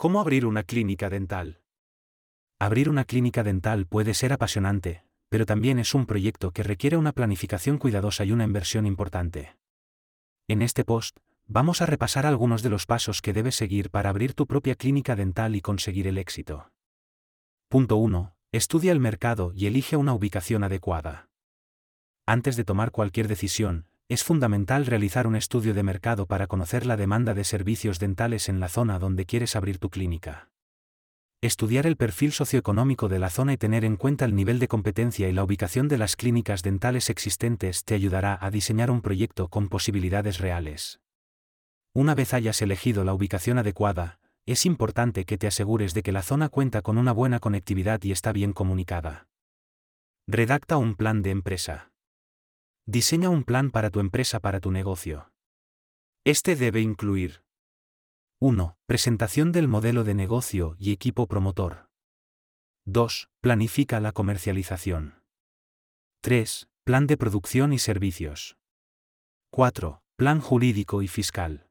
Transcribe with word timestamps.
¿Cómo 0.00 0.20
abrir 0.20 0.46
una 0.46 0.62
clínica 0.62 1.10
dental? 1.10 1.60
Abrir 2.60 2.88
una 2.88 3.04
clínica 3.04 3.42
dental 3.42 3.84
puede 3.84 4.14
ser 4.14 4.32
apasionante, 4.32 5.02
pero 5.28 5.44
también 5.44 5.80
es 5.80 5.92
un 5.92 6.06
proyecto 6.06 6.52
que 6.52 6.62
requiere 6.62 6.96
una 6.96 7.10
planificación 7.10 7.78
cuidadosa 7.78 8.24
y 8.24 8.30
una 8.30 8.44
inversión 8.44 8.86
importante. 8.86 9.56
En 10.46 10.62
este 10.62 10.84
post, 10.84 11.18
vamos 11.46 11.82
a 11.82 11.86
repasar 11.86 12.26
algunos 12.26 12.62
de 12.62 12.70
los 12.70 12.86
pasos 12.86 13.20
que 13.20 13.32
debes 13.32 13.56
seguir 13.56 13.90
para 13.90 14.10
abrir 14.10 14.34
tu 14.34 14.46
propia 14.46 14.76
clínica 14.76 15.16
dental 15.16 15.56
y 15.56 15.62
conseguir 15.62 16.06
el 16.06 16.18
éxito. 16.18 16.70
Punto 17.68 17.96
1. 17.96 18.36
Estudia 18.52 18.92
el 18.92 19.00
mercado 19.00 19.50
y 19.52 19.66
elige 19.66 19.96
una 19.96 20.14
ubicación 20.14 20.62
adecuada. 20.62 21.28
Antes 22.24 22.54
de 22.54 22.62
tomar 22.62 22.92
cualquier 22.92 23.26
decisión, 23.26 23.87
es 24.08 24.24
fundamental 24.24 24.86
realizar 24.86 25.26
un 25.26 25.36
estudio 25.36 25.74
de 25.74 25.82
mercado 25.82 26.24
para 26.26 26.46
conocer 26.46 26.86
la 26.86 26.96
demanda 26.96 27.34
de 27.34 27.44
servicios 27.44 27.98
dentales 27.98 28.48
en 28.48 28.58
la 28.58 28.70
zona 28.70 28.98
donde 28.98 29.26
quieres 29.26 29.54
abrir 29.54 29.78
tu 29.78 29.90
clínica. 29.90 30.50
Estudiar 31.42 31.86
el 31.86 31.96
perfil 31.96 32.32
socioeconómico 32.32 33.08
de 33.08 33.18
la 33.18 33.28
zona 33.28 33.52
y 33.52 33.58
tener 33.58 33.84
en 33.84 33.96
cuenta 33.96 34.24
el 34.24 34.34
nivel 34.34 34.58
de 34.58 34.66
competencia 34.66 35.28
y 35.28 35.32
la 35.32 35.44
ubicación 35.44 35.88
de 35.88 35.98
las 35.98 36.16
clínicas 36.16 36.62
dentales 36.62 37.10
existentes 37.10 37.84
te 37.84 37.94
ayudará 37.94 38.38
a 38.40 38.50
diseñar 38.50 38.90
un 38.90 39.02
proyecto 39.02 39.48
con 39.48 39.68
posibilidades 39.68 40.38
reales. 40.38 41.00
Una 41.92 42.14
vez 42.14 42.32
hayas 42.32 42.62
elegido 42.62 43.04
la 43.04 43.12
ubicación 43.12 43.58
adecuada, 43.58 44.20
es 44.46 44.64
importante 44.64 45.26
que 45.26 45.36
te 45.36 45.46
asegures 45.46 45.92
de 45.92 46.02
que 46.02 46.12
la 46.12 46.22
zona 46.22 46.48
cuenta 46.48 46.80
con 46.80 46.96
una 46.96 47.12
buena 47.12 47.40
conectividad 47.40 48.02
y 48.02 48.12
está 48.12 48.32
bien 48.32 48.54
comunicada. 48.54 49.28
Redacta 50.26 50.78
un 50.78 50.94
plan 50.94 51.20
de 51.22 51.30
empresa. 51.30 51.92
Diseña 52.90 53.28
un 53.28 53.44
plan 53.44 53.70
para 53.70 53.90
tu 53.90 54.00
empresa 54.00 54.40
para 54.40 54.60
tu 54.60 54.70
negocio. 54.70 55.30
Este 56.24 56.56
debe 56.56 56.80
incluir 56.80 57.44
1. 58.40 58.78
Presentación 58.86 59.52
del 59.52 59.68
modelo 59.68 60.04
de 60.04 60.14
negocio 60.14 60.74
y 60.78 60.92
equipo 60.92 61.26
promotor. 61.26 61.90
2. 62.86 63.28
Planifica 63.42 64.00
la 64.00 64.12
comercialización. 64.12 65.22
3. 66.22 66.70
Plan 66.84 67.06
de 67.06 67.18
producción 67.18 67.74
y 67.74 67.78
servicios. 67.78 68.56
4. 69.50 70.02
Plan 70.16 70.40
jurídico 70.40 71.02
y 71.02 71.08
fiscal. 71.08 71.68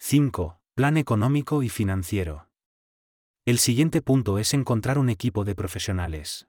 5. 0.00 0.60
Plan 0.74 0.96
económico 0.96 1.62
y 1.62 1.68
financiero. 1.68 2.48
El 3.44 3.60
siguiente 3.60 4.02
punto 4.02 4.38
es 4.38 4.52
encontrar 4.52 4.98
un 4.98 5.10
equipo 5.10 5.44
de 5.44 5.54
profesionales. 5.54 6.48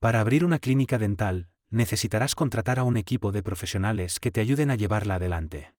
Para 0.00 0.18
abrir 0.18 0.44
una 0.44 0.58
clínica 0.58 0.98
dental, 0.98 1.53
necesitarás 1.74 2.34
contratar 2.34 2.78
a 2.78 2.84
un 2.84 2.96
equipo 2.96 3.32
de 3.32 3.42
profesionales 3.42 4.20
que 4.20 4.30
te 4.30 4.40
ayuden 4.40 4.70
a 4.70 4.76
llevarla 4.76 5.16
adelante. 5.16 5.74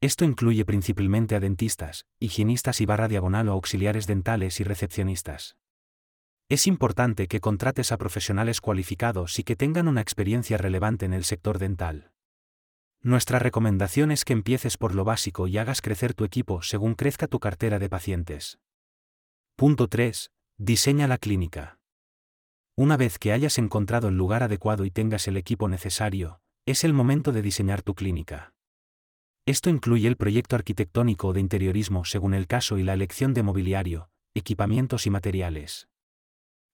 Esto 0.00 0.24
incluye 0.24 0.64
principalmente 0.64 1.34
a 1.34 1.40
dentistas, 1.40 2.06
higienistas 2.20 2.80
y 2.80 2.86
barra 2.86 3.08
diagonal 3.08 3.48
o 3.48 3.52
auxiliares 3.52 4.06
dentales 4.06 4.60
y 4.60 4.64
recepcionistas. 4.64 5.56
Es 6.48 6.66
importante 6.66 7.26
que 7.26 7.40
contrates 7.40 7.90
a 7.90 7.98
profesionales 7.98 8.60
cualificados 8.60 9.38
y 9.38 9.44
que 9.44 9.56
tengan 9.56 9.88
una 9.88 10.00
experiencia 10.00 10.56
relevante 10.56 11.04
en 11.06 11.14
el 11.14 11.24
sector 11.24 11.58
dental. 11.58 12.12
Nuestra 13.00 13.38
recomendación 13.38 14.10
es 14.10 14.24
que 14.24 14.34
empieces 14.34 14.76
por 14.76 14.94
lo 14.94 15.04
básico 15.04 15.46
y 15.46 15.58
hagas 15.58 15.80
crecer 15.80 16.14
tu 16.14 16.24
equipo 16.24 16.62
según 16.62 16.94
crezca 16.94 17.26
tu 17.26 17.40
cartera 17.40 17.78
de 17.78 17.88
pacientes. 17.88 18.58
Punto 19.56 19.88
3. 19.88 20.30
Diseña 20.58 21.06
la 21.06 21.18
clínica. 21.18 21.77
Una 22.78 22.96
vez 22.96 23.18
que 23.18 23.32
hayas 23.32 23.58
encontrado 23.58 24.06
el 24.06 24.16
lugar 24.16 24.44
adecuado 24.44 24.84
y 24.84 24.92
tengas 24.92 25.26
el 25.26 25.36
equipo 25.36 25.68
necesario, 25.68 26.40
es 26.64 26.84
el 26.84 26.92
momento 26.92 27.32
de 27.32 27.42
diseñar 27.42 27.82
tu 27.82 27.96
clínica. 27.96 28.54
Esto 29.46 29.68
incluye 29.68 30.06
el 30.06 30.16
proyecto 30.16 30.54
arquitectónico 30.54 31.26
o 31.26 31.32
de 31.32 31.40
interiorismo 31.40 32.04
según 32.04 32.34
el 32.34 32.46
caso 32.46 32.78
y 32.78 32.84
la 32.84 32.92
elección 32.92 33.34
de 33.34 33.42
mobiliario, 33.42 34.10
equipamientos 34.32 35.08
y 35.08 35.10
materiales. 35.10 35.88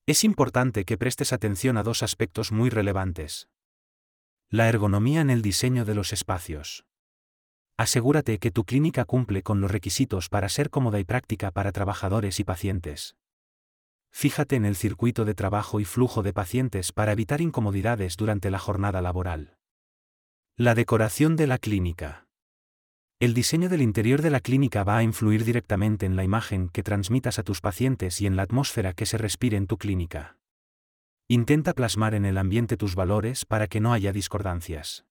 Es 0.05 0.25
importante 0.25 0.85
que 0.85 0.99
prestes 0.99 1.33
atención 1.33 1.79
a 1.79 1.83
dos 1.83 2.03
aspectos 2.03 2.53
muy 2.53 2.69
relevantes. 2.69 3.49
La 4.51 4.69
ergonomía 4.69 5.23
en 5.23 5.31
el 5.31 5.41
diseño 5.41 5.87
de 5.87 5.95
los 5.95 6.13
espacios. 6.13 6.85
Asegúrate 7.79 8.39
que 8.39 8.51
tu 8.51 8.65
clínica 8.65 9.07
cumple 9.07 9.43
con 9.43 9.63
los 9.63 9.71
requisitos 9.71 10.29
para 10.29 10.51
ser 10.51 10.69
cómoda 10.69 11.01
y 11.01 11.05
práctica 11.05 11.51
para 11.51 11.73
trabajadores 11.73 12.41
y 12.41 12.45
pacientes. 12.45 13.17
Fíjate 14.17 14.55
en 14.55 14.65
el 14.65 14.77
circuito 14.77 15.25
de 15.25 15.35
trabajo 15.35 15.81
y 15.81 15.85
flujo 15.85 16.23
de 16.23 16.33
pacientes 16.33 16.93
para 16.93 17.11
evitar 17.11 17.41
incomodidades 17.41 18.17
durante 18.17 18.49
la 18.49 18.61
jornada 18.61 19.03
laboral. 19.03 19.59
La 20.57 20.77
decoración 20.77 21.35
de 21.35 21.49
la 21.49 21.59
clínica. 21.59 22.29
El 23.19 23.35
diseño 23.35 23.69
del 23.69 23.83
interior 23.83 24.23
de 24.23 24.31
la 24.31 24.39
clínica 24.39 24.85
va 24.85 24.99
a 24.99 25.03
influir 25.03 25.45
directamente 25.45 26.07
en 26.07 26.15
la 26.15 26.23
imagen 26.23 26.69
que 26.69 26.85
transmitas 26.85 27.41
a 27.41 27.43
tus 27.43 27.61
pacientes 27.61 28.21
y 28.21 28.29
en 28.29 28.37
la 28.37 28.43
atmósfera 28.43 28.93
que 28.93 29.05
se 29.05 29.19
respire 29.19 29.57
en 29.57 29.67
tu 29.67 29.79
clínica. 29.79 30.39
Intenta 31.27 31.73
plasmar 31.73 32.15
en 32.15 32.25
el 32.25 32.39
ambiente 32.39 32.77
tus 32.77 32.95
valores 32.95 33.45
para 33.45 33.67
que 33.67 33.81
no 33.81 33.93
haya 33.93 34.13
discordancias. 34.13 35.05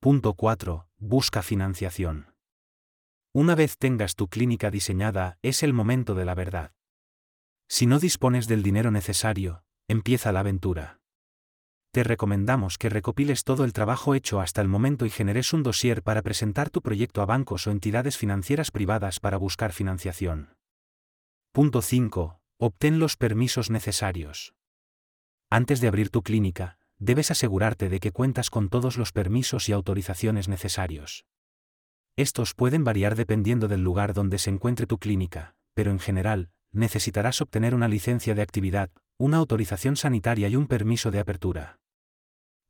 Punto 0.00 0.34
4. 0.34 0.86
Busca 0.98 1.40
financiación. 1.40 2.34
Una 3.32 3.54
vez 3.54 3.78
tengas 3.78 4.16
tu 4.16 4.28
clínica 4.28 4.70
diseñada, 4.70 5.38
es 5.40 5.62
el 5.62 5.72
momento 5.72 6.14
de 6.14 6.26
la 6.26 6.34
verdad. 6.34 6.72
Si 7.74 7.86
no 7.86 7.98
dispones 7.98 8.48
del 8.48 8.62
dinero 8.62 8.90
necesario, 8.90 9.64
empieza 9.88 10.30
la 10.30 10.40
aventura. 10.40 11.00
Te 11.90 12.04
recomendamos 12.04 12.76
que 12.76 12.90
recopiles 12.90 13.44
todo 13.44 13.64
el 13.64 13.72
trabajo 13.72 14.14
hecho 14.14 14.42
hasta 14.42 14.60
el 14.60 14.68
momento 14.68 15.06
y 15.06 15.10
generes 15.10 15.54
un 15.54 15.62
dossier 15.62 16.02
para 16.02 16.20
presentar 16.20 16.68
tu 16.68 16.82
proyecto 16.82 17.22
a 17.22 17.24
bancos 17.24 17.66
o 17.66 17.70
entidades 17.70 18.18
financieras 18.18 18.70
privadas 18.70 19.20
para 19.20 19.38
buscar 19.38 19.72
financiación. 19.72 20.54
Punto 21.50 21.80
5. 21.80 22.42
Obtén 22.58 22.98
los 22.98 23.16
permisos 23.16 23.70
necesarios. 23.70 24.52
Antes 25.48 25.80
de 25.80 25.88
abrir 25.88 26.10
tu 26.10 26.20
clínica, 26.20 26.76
debes 26.98 27.30
asegurarte 27.30 27.88
de 27.88 28.00
que 28.00 28.12
cuentas 28.12 28.50
con 28.50 28.68
todos 28.68 28.98
los 28.98 29.12
permisos 29.12 29.70
y 29.70 29.72
autorizaciones 29.72 30.46
necesarios. 30.46 31.24
Estos 32.16 32.52
pueden 32.52 32.84
variar 32.84 33.16
dependiendo 33.16 33.66
del 33.66 33.82
lugar 33.82 34.12
donde 34.12 34.36
se 34.36 34.50
encuentre 34.50 34.86
tu 34.86 34.98
clínica, 34.98 35.54
pero 35.72 35.90
en 35.90 36.00
general, 36.00 36.50
necesitarás 36.72 37.40
obtener 37.40 37.74
una 37.74 37.88
licencia 37.88 38.34
de 38.34 38.42
actividad, 38.42 38.90
una 39.18 39.36
autorización 39.36 39.96
sanitaria 39.96 40.48
y 40.48 40.56
un 40.56 40.66
permiso 40.66 41.10
de 41.10 41.20
apertura. 41.20 41.78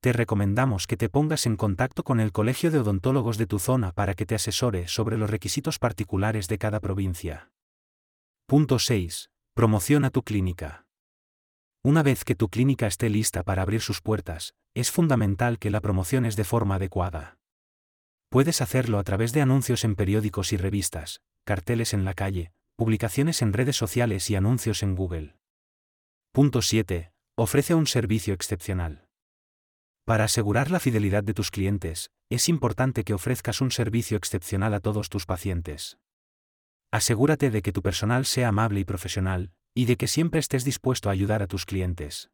Te 0.01 0.13
recomendamos 0.13 0.89
que 0.89 0.97
te 0.97 1.09
pongas 1.09 1.47
en 1.47 1.57
contacto 1.57 2.03
con 2.03 2.19
el 2.19 2.33
Colegio 2.33 2.73
de 2.73 2.81
Odontólogos 2.81 3.39
de 3.39 3.47
tu 3.47 3.61
zona 3.61 3.93
para 3.93 4.15
que 4.15 4.27
te 4.27 4.35
asesore 4.35 4.89
sobre 4.89 5.17
los 5.17 5.31
requisitos 5.31 5.79
particulares 5.79 6.49
de 6.49 6.59
cada 6.59 6.81
provincia. 6.81 7.53
Punto 8.47 8.81
6. 8.81 9.31
Promociona 9.55 10.11
tu 10.11 10.23
clínica. 10.25 10.87
Una 11.85 12.03
vez 12.03 12.25
que 12.25 12.35
tu 12.35 12.49
clínica 12.49 12.89
esté 12.89 13.11
lista 13.11 13.45
para 13.45 13.63
abrir 13.63 13.81
sus 13.81 14.01
puertas, 14.01 14.55
es 14.75 14.91
fundamental 14.91 15.59
que 15.59 15.71
la 15.71 15.81
promociones 15.81 16.35
de 16.35 16.45
forma 16.45 16.77
adecuada. 16.77 17.39
Puedes 18.29 18.61
hacerlo 18.61 18.99
a 18.99 19.05
través 19.05 19.33
de 19.33 19.43
anuncios 19.43 19.85
en 19.85 19.95
periódicos 19.95 20.53
y 20.53 20.57
revistas, 20.57 21.21
carteles 21.45 21.95
en 21.95 22.05
la 22.05 22.15
calle, 22.15 22.53
publicaciones 22.83 23.43
en 23.43 23.53
redes 23.53 23.77
sociales 23.77 24.29
y 24.29 24.35
anuncios 24.35 24.83
en 24.83 24.97
Google. 24.97 25.37
Punto 26.33 26.63
7. 26.63 27.13
Ofrece 27.37 27.77
un 27.77 27.87
servicio 27.87 28.35
excepcional. 28.35 29.07
Para 30.05 30.25
asegurar 30.25 30.73
la 30.73 30.81
fidelidad 30.81 31.23
de 31.23 31.33
tus 31.33 31.53
clientes, 31.53 32.11
es 32.29 32.49
importante 32.49 33.05
que 33.05 33.15
ofrezcas 33.15 33.61
un 33.61 33.71
servicio 33.71 34.17
excepcional 34.17 34.75
a 34.75 34.81
todos 34.81 35.11
tus 35.11 35.27
pacientes. 35.27 35.97
Asegúrate 36.91 37.51
de 37.51 37.63
que 37.63 37.71
tu 37.71 37.83
personal 37.83 38.27
sea 38.27 38.49
amable 38.49 38.81
y 38.81 38.85
profesional, 38.85 39.53
y 39.77 39.85
de 39.85 39.97
que 39.97 40.09
siempre 40.09 40.41
estés 40.41 40.65
dispuesto 40.65 41.09
a 41.09 41.13
ayudar 41.13 41.41
a 41.41 41.47
tus 41.47 41.67
clientes. 41.67 42.31